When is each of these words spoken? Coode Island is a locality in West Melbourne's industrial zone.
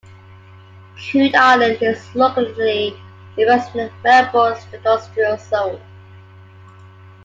Coode 0.97 1.35
Island 1.35 1.77
is 1.83 2.15
a 2.15 2.17
locality 2.17 2.99
in 3.37 3.47
West 3.47 3.75
Melbourne's 4.03 4.65
industrial 4.73 5.37
zone. 5.37 5.79